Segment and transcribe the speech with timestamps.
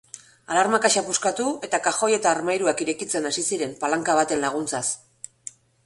[0.53, 4.87] Alarma kaxa puskatu eta kajoi eta armairuak irekitzen hasi ziren palanka baten laguntzaz.